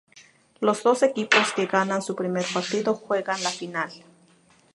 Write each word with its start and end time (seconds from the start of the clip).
Los 0.61 0.81
dos 0.81 1.03
equipos 1.03 1.53
que 1.53 1.67
ganan 1.67 2.01
su 2.01 2.15
primer 2.15 2.43
partido 2.51 2.95
juegan 2.95 3.43
la 3.43 3.51
final. 3.51 3.91